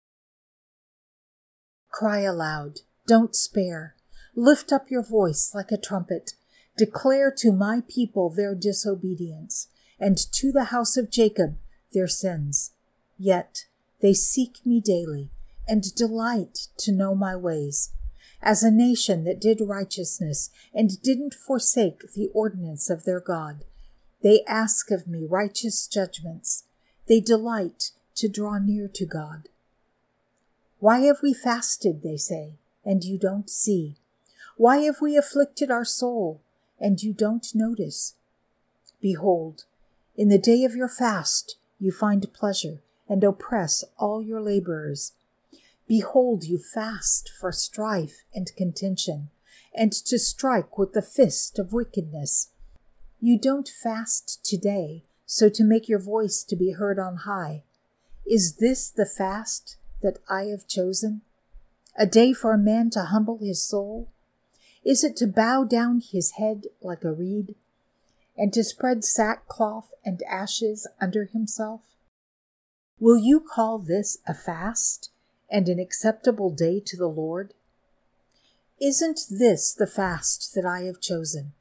Cry 1.91 2.21
aloud, 2.21 2.83
don't 3.09 3.35
spare. 3.35 3.97
Lift 4.37 4.73
up 4.73 4.93
your 4.93 5.03
voice 5.03 5.51
like 5.53 5.73
a 5.73 5.77
trumpet. 5.77 6.35
Declare 6.77 7.33
to 7.39 7.51
my 7.51 7.83
people 7.89 8.31
their 8.31 8.55
disobedience, 8.55 9.67
and 9.99 10.17
to 10.17 10.53
the 10.53 10.67
house 10.67 10.97
of 10.97 11.11
Jacob 11.11 11.57
their 11.93 12.07
sins. 12.07 12.71
Yet 13.19 13.65
they 14.01 14.15
seek 14.15 14.65
me 14.65 14.81
daily 14.81 15.31
and 15.67 15.93
delight 15.97 16.69
to 16.79 16.93
know 16.93 17.17
my 17.17 17.35
ways. 17.35 17.91
As 18.43 18.63
a 18.63 18.71
nation 18.71 19.25
that 19.25 19.41
did 19.41 19.61
righteousness 19.61 20.51
and 20.75 21.01
didn't 21.03 21.35
forsake 21.35 22.13
the 22.15 22.31
ordinance 22.33 22.89
of 22.89 23.05
their 23.05 23.21
God, 23.21 23.65
they 24.23 24.43
ask 24.47 24.91
of 24.91 25.07
me 25.07 25.27
righteous 25.27 25.87
judgments. 25.87 26.65
They 27.07 27.21
delight 27.21 27.91
to 28.17 28.29
draw 28.29 28.59
near 28.59 28.89
to 28.89 29.07
God. 29.07 29.49
Why 30.79 31.01
have 31.01 31.19
we 31.23 31.35
fasted, 31.35 32.03
they 32.03 32.17
say, 32.17 32.55
and 32.85 33.05
you 33.05 33.19
don't 33.19 33.51
see? 33.51 33.97
Why 34.57 34.79
have 34.79 35.01
we 35.01 35.17
afflicted 35.17 35.71
our 35.71 35.85
soul, 35.85 36.41
and 36.79 37.03
you 37.03 37.13
don't 37.13 37.55
notice? 37.55 38.15
Behold, 39.01 39.65
in 40.17 40.29
the 40.29 40.39
day 40.39 40.65
of 40.65 40.75
your 40.75 40.89
fast 40.89 41.57
you 41.79 41.93
find 41.93 42.33
pleasure 42.33 42.81
and 43.09 43.25
oppress 43.25 43.85
all 43.99 44.23
your 44.23 44.41
laborers. 44.41 45.13
Behold, 45.91 46.45
you 46.45 46.57
fast 46.57 47.33
for 47.41 47.51
strife 47.51 48.23
and 48.33 48.55
contention, 48.55 49.31
and 49.75 49.93
to 49.93 50.21
strike 50.21 50.79
with 50.79 50.93
the 50.93 51.03
fist 51.03 51.59
of 51.59 51.73
wickedness. 51.73 52.53
You 53.21 53.37
don't 53.37 53.69
fast 53.69 54.45
today, 54.45 55.03
so 55.27 55.49
to 55.49 55.65
make 55.65 55.89
your 55.89 55.99
voice 55.99 56.45
to 56.45 56.55
be 56.55 56.75
heard 56.75 57.01
on 57.01 57.17
high. 57.27 57.65
Is 58.25 58.59
this 58.59 58.89
the 58.89 59.05
fast 59.05 59.79
that 60.01 60.19
I 60.29 60.45
have 60.45 60.69
chosen? 60.69 61.23
A 61.99 62.07
day 62.07 62.33
for 62.35 62.53
a 62.53 62.57
man 62.57 62.91
to 62.91 63.07
humble 63.07 63.39
his 63.39 63.61
soul? 63.61 64.13
Is 64.85 65.03
it 65.03 65.17
to 65.17 65.27
bow 65.27 65.65
down 65.65 66.01
his 66.01 66.35
head 66.39 66.67
like 66.81 67.03
a 67.03 67.13
reed, 67.13 67.57
and 68.37 68.53
to 68.53 68.63
spread 68.63 69.05
sackcloth 69.05 69.93
and 70.05 70.23
ashes 70.23 70.87
under 71.01 71.25
himself? 71.25 71.81
Will 73.01 73.19
you 73.19 73.41
call 73.41 73.81
this 73.81 74.19
a 74.29 74.35
fast 74.35 75.11
and 75.51 75.69
an 75.69 75.79
acceptable 75.79 76.51
day 76.51 76.81
to 76.87 76.97
the 76.97 77.09
Lord? 77.09 77.55
Isn't 78.81 79.21
this 79.31 79.75
the 79.75 79.87
fast 79.87 80.55
that 80.55 80.65
I 80.65 80.83
have 80.83 81.01
chosen? 81.01 81.53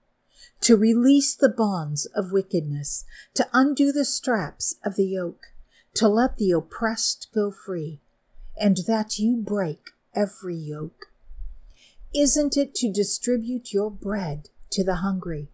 To 0.62 0.78
release 0.78 1.36
the 1.36 1.50
bonds 1.50 2.06
of 2.08 2.32
wickedness, 2.32 3.06
to 3.34 3.48
undo 3.54 3.92
the 3.92 4.06
straps 4.06 4.76
of 4.86 4.96
the 4.96 5.06
yoke, 5.06 5.48
to 5.96 6.08
let 6.08 6.38
the 6.38 6.52
oppressed 6.52 7.28
go 7.34 7.52
free, 7.52 8.00
and 8.58 8.78
that 8.88 9.20
you 9.20 9.36
break 9.36 9.92
every 10.16 10.56
yoke. 10.56 11.08
Isn't 12.14 12.58
it 12.58 12.76
to 12.76 12.92
distribute 12.92 13.74
your 13.74 13.90
bread 13.90 14.50
to 14.72 14.84
the 14.84 14.96
hungry, 14.96 15.50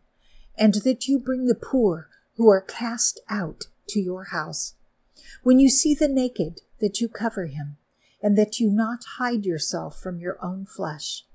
and 0.57 0.73
that 0.83 1.07
you 1.07 1.19
bring 1.19 1.45
the 1.45 1.55
poor 1.55 2.09
who 2.35 2.49
are 2.49 2.61
cast 2.61 3.19
out 3.29 3.65
to 3.89 3.99
your 3.99 4.25
house? 4.25 4.75
When 5.43 5.59
you 5.59 5.69
see 5.69 5.93
the 5.93 6.07
naked, 6.07 6.61
that 6.79 6.99
you 6.99 7.07
cover 7.07 7.45
him, 7.45 7.77
and 8.25 8.35
that 8.35 8.59
you 8.59 8.71
not 8.71 9.03
hide 9.19 9.45
yourself 9.45 9.99
from 9.99 10.19
your 10.19 10.43
own 10.43 10.65
flesh. 10.65 11.25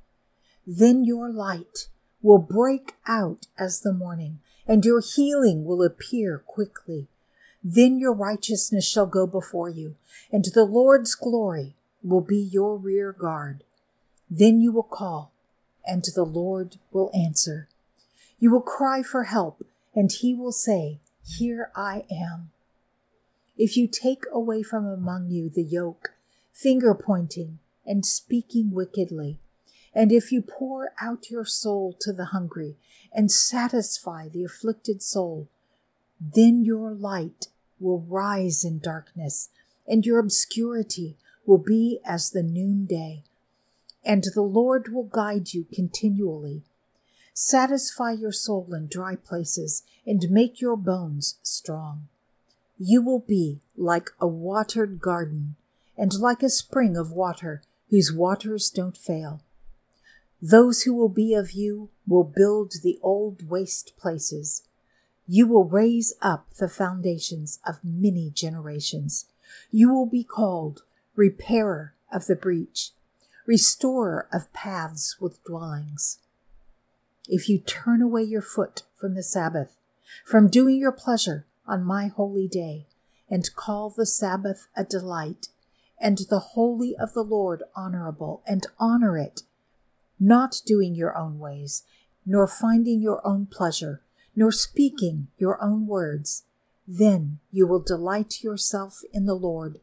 Then 0.66 1.04
your 1.04 1.30
light 1.30 1.87
will 2.20 2.38
break 2.40 2.94
out 3.06 3.47
as 3.56 3.82
the 3.82 3.92
morning, 3.92 4.40
and 4.66 4.85
your 4.85 5.00
healing 5.00 5.64
will 5.64 5.85
appear 5.85 6.42
quickly. 6.44 7.06
Then 7.62 8.00
your 8.00 8.12
righteousness 8.12 8.85
shall 8.85 9.06
go 9.06 9.25
before 9.25 9.68
you, 9.68 9.94
and 10.32 10.44
the 10.44 10.64
Lord's 10.64 11.14
glory 11.14 11.76
will 12.02 12.23
be 12.23 12.40
your 12.40 12.76
rear 12.76 13.12
guard. 13.12 13.62
Then 14.28 14.61
you 14.61 14.73
will 14.73 14.82
call, 14.82 15.30
and 15.87 16.02
the 16.02 16.25
Lord 16.25 16.78
will 16.90 17.12
answer. 17.14 17.68
You 18.40 18.50
will 18.50 18.62
cry 18.62 19.04
for 19.04 19.25
help, 19.25 19.64
and 19.94 20.11
he 20.11 20.35
will 20.35 20.50
say, 20.50 20.99
Here 21.25 21.70
I 21.76 22.02
am. 22.11 22.50
If 23.56 23.76
you 23.76 23.87
take 23.87 24.25
away 24.32 24.64
from 24.64 24.87
among 24.87 25.30
you 25.30 25.49
the 25.49 25.62
yoke, 25.62 26.14
finger 26.52 26.95
pointing, 26.95 27.59
and 27.87 28.04
speaking 28.04 28.71
wickedly, 28.71 29.38
and 29.95 30.12
if 30.12 30.30
you 30.30 30.42
pour 30.42 30.92
out 31.00 31.30
your 31.30 31.45
soul 31.45 31.97
to 32.00 32.12
the 32.12 32.26
hungry 32.26 32.76
and 33.12 33.30
satisfy 33.30 34.28
the 34.28 34.45
afflicted 34.45 35.02
soul, 35.02 35.49
then 36.21 36.64
your 36.64 36.92
light 36.92 37.49
will 37.78 38.00
rise 38.00 38.64
in 38.64 38.78
darkness, 38.78 39.49
and 39.88 40.07
your 40.07 40.19
obscurity 40.19 41.16
will 41.47 41.59
be 41.59 41.99
as 42.04 42.30
the 42.30 42.42
noonday 42.42 43.25
and 44.04 44.25
the 44.35 44.42
Lord 44.42 44.92
will 44.92 45.04
guide 45.04 45.52
you 45.52 45.66
continually. 45.73 46.62
Satisfy 47.35 48.12
your 48.12 48.33
soul 48.33 48.73
in 48.75 48.87
dry 48.87 49.16
places 49.16 49.83
and 50.07 50.30
make 50.30 50.61
your 50.61 50.76
bones 50.76 51.38
strong. 51.42 52.09
You 52.78 53.02
will 53.02 53.21
be 53.21 53.61
like 53.76 54.11
a 54.21 54.26
watered 54.26 55.00
garden 55.00 55.57
and 55.97 56.14
like 56.14 56.42
a 56.42 56.49
spring 56.49 56.97
of 56.97 57.12
water 57.12 57.62
whose 57.90 58.12
waters 58.12 58.70
don't 58.70 58.97
fail. 58.97 59.42
Those 60.40 60.82
who 60.82 60.94
will 60.94 61.09
be 61.09 61.35
of 61.35 61.52
you 61.52 61.90
will 62.06 62.25
build 62.25 62.75
the 62.82 62.99
old 63.02 63.49
waste 63.49 63.97
places. 63.99 64.62
You 65.28 65.47
will 65.47 65.64
raise 65.64 66.14
up 66.23 66.47
the 66.54 66.68
foundations 66.68 67.61
of 67.66 67.85
many 67.85 68.30
generations. 68.30 69.26
You 69.70 69.92
will 69.92 70.06
be 70.06 70.25
called 70.25 70.82
repairer 71.14 71.94
of 72.12 72.26
the 72.26 72.37
breach 72.37 72.92
restorer 73.50 74.28
of 74.32 74.52
paths 74.52 75.16
with 75.20 75.42
dwellings. 75.42 76.18
If 77.28 77.49
you 77.49 77.59
turn 77.59 78.00
away 78.00 78.23
your 78.23 78.42
foot 78.42 78.82
from 78.94 79.14
the 79.16 79.25
Sabbath, 79.25 79.76
from 80.25 80.49
doing 80.49 80.76
your 80.76 80.92
pleasure 80.92 81.47
on 81.66 81.82
my 81.82 82.06
holy 82.06 82.47
day, 82.47 82.87
and 83.28 83.52
call 83.56 83.90
the 83.90 84.06
Sabbath 84.06 84.68
a 84.76 84.85
delight, 84.85 85.49
and 86.00 86.19
the 86.30 86.38
holy 86.38 86.97
of 86.97 87.12
the 87.12 87.23
Lord 87.23 87.62
honorable, 87.76 88.42
and 88.47 88.66
honor 88.78 89.19
it, 89.19 89.42
not 90.18 90.62
doing 90.64 90.94
your 90.94 91.16
own 91.16 91.38
ways, 91.38 91.83
nor 92.24 92.46
finding 92.46 93.01
your 93.01 93.24
own 93.27 93.46
pleasure, 93.46 94.03
nor 94.35 94.53
speaking 94.53 95.29
your 95.38 95.62
own 95.62 95.87
words, 95.87 96.44
then 96.87 97.38
you 97.53 97.66
will 97.66 97.81
delight 97.81 98.42
yourself 98.42 99.03
in 99.12 99.27
the 99.27 99.35
Lord 99.35 99.81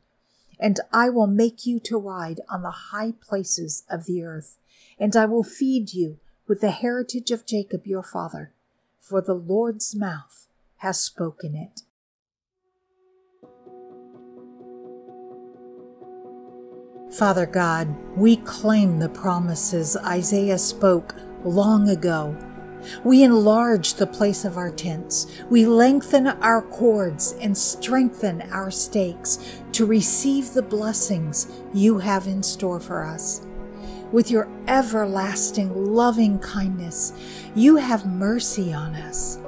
and 0.59 0.79
I 0.91 1.09
will 1.09 1.27
make 1.27 1.65
you 1.65 1.79
to 1.81 1.97
ride 1.97 2.41
on 2.49 2.63
the 2.63 2.71
high 2.91 3.13
places 3.21 3.83
of 3.89 4.05
the 4.05 4.23
earth, 4.23 4.57
and 4.99 5.15
I 5.15 5.25
will 5.25 5.43
feed 5.43 5.93
you 5.93 6.17
with 6.47 6.61
the 6.61 6.71
heritage 6.71 7.31
of 7.31 7.45
Jacob 7.45 7.85
your 7.85 8.03
father, 8.03 8.51
for 8.99 9.21
the 9.21 9.35
Lord's 9.35 9.95
mouth 9.95 10.47
has 10.77 10.99
spoken 10.99 11.55
it. 11.55 11.81
Father 17.11 17.45
God, 17.45 17.95
we 18.15 18.37
claim 18.37 18.99
the 18.99 19.09
promises 19.09 19.95
Isaiah 19.97 20.57
spoke 20.57 21.15
long 21.43 21.89
ago 21.89 22.35
we 23.03 23.23
enlarge 23.23 23.95
the 23.95 24.07
place 24.07 24.45
of 24.45 24.57
our 24.57 24.71
tents. 24.71 25.27
We 25.49 25.65
lengthen 25.65 26.27
our 26.27 26.61
cords 26.61 27.35
and 27.41 27.57
strengthen 27.57 28.41
our 28.51 28.71
stakes 28.71 29.61
to 29.73 29.85
receive 29.85 30.53
the 30.53 30.61
blessings 30.61 31.51
you 31.73 31.99
have 31.99 32.27
in 32.27 32.43
store 32.43 32.79
for 32.79 33.03
us. 33.03 33.45
With 34.11 34.31
your 34.31 34.47
everlasting 34.67 35.93
loving 35.93 36.39
kindness, 36.39 37.13
you 37.55 37.75
have 37.75 38.05
mercy 38.05 38.73
on 38.73 38.95
us. 38.95 39.39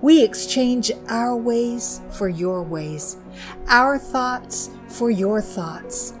We 0.00 0.22
exchange 0.22 0.92
our 1.08 1.36
ways 1.36 2.00
for 2.10 2.28
your 2.28 2.62
ways, 2.62 3.16
our 3.66 3.98
thoughts 3.98 4.70
for 4.88 5.10
your 5.10 5.42
thoughts. 5.42 6.14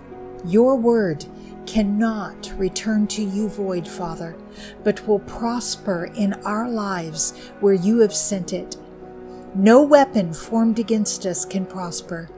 Your 0.44 0.76
word 0.76 1.24
cannot 1.66 2.52
return 2.56 3.06
to 3.06 3.22
you 3.22 3.48
void, 3.48 3.86
Father, 3.86 4.36
but 4.82 5.06
will 5.06 5.20
prosper 5.20 6.10
in 6.16 6.34
our 6.44 6.68
lives 6.68 7.36
where 7.60 7.74
you 7.74 7.98
have 7.98 8.14
sent 8.14 8.52
it. 8.52 8.76
No 9.54 9.82
weapon 9.82 10.32
formed 10.32 10.78
against 10.78 11.26
us 11.26 11.44
can 11.44 11.66
prosper. 11.66 12.28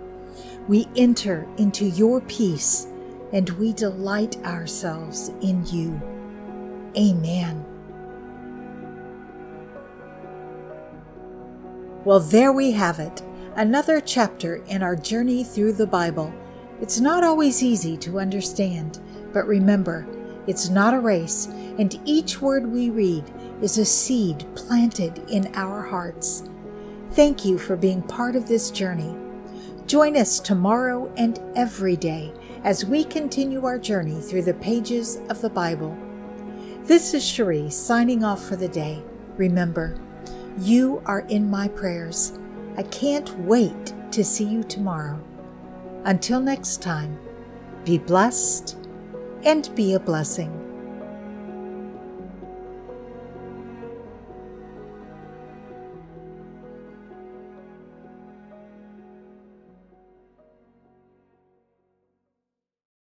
We 0.68 0.88
enter 0.96 1.46
into 1.56 1.84
your 1.84 2.20
peace 2.22 2.86
and 3.32 3.48
we 3.50 3.72
delight 3.72 4.36
ourselves 4.44 5.30
in 5.40 5.66
you. 5.66 6.00
Amen. 6.96 7.64
Well, 12.04 12.20
there 12.20 12.52
we 12.52 12.72
have 12.72 12.98
it, 12.98 13.22
another 13.54 14.00
chapter 14.00 14.56
in 14.66 14.82
our 14.82 14.96
journey 14.96 15.44
through 15.44 15.74
the 15.74 15.86
Bible. 15.86 16.34
It's 16.82 17.00
not 17.00 17.24
always 17.24 17.62
easy 17.62 17.96
to 17.98 18.20
understand 18.20 19.00
but 19.32 19.46
remember, 19.46 20.06
it's 20.46 20.68
not 20.68 20.94
a 20.94 21.00
race, 21.00 21.46
and 21.78 22.00
each 22.04 22.40
word 22.40 22.70
we 22.70 22.90
read 22.90 23.24
is 23.62 23.78
a 23.78 23.84
seed 23.84 24.44
planted 24.54 25.18
in 25.30 25.50
our 25.54 25.82
hearts. 25.82 26.44
Thank 27.10 27.44
you 27.44 27.58
for 27.58 27.76
being 27.76 28.02
part 28.02 28.36
of 28.36 28.48
this 28.48 28.70
journey. 28.70 29.16
Join 29.86 30.16
us 30.16 30.40
tomorrow 30.40 31.12
and 31.16 31.40
every 31.54 31.96
day 31.96 32.32
as 32.64 32.84
we 32.84 33.04
continue 33.04 33.64
our 33.64 33.78
journey 33.78 34.20
through 34.20 34.42
the 34.42 34.54
pages 34.54 35.20
of 35.28 35.40
the 35.40 35.50
Bible. 35.50 35.96
This 36.84 37.14
is 37.14 37.26
Cherie 37.26 37.70
signing 37.70 38.24
off 38.24 38.44
for 38.44 38.56
the 38.56 38.68
day. 38.68 39.02
Remember, 39.36 39.98
you 40.58 41.02
are 41.06 41.20
in 41.28 41.50
my 41.50 41.68
prayers. 41.68 42.38
I 42.76 42.82
can't 42.84 43.38
wait 43.40 43.94
to 44.12 44.24
see 44.24 44.44
you 44.44 44.62
tomorrow. 44.62 45.20
Until 46.04 46.40
next 46.40 46.82
time, 46.82 47.18
be 47.84 47.98
blessed 47.98 48.76
and 49.44 49.74
be 49.76 49.94
a 49.94 50.00
blessing. 50.00 50.61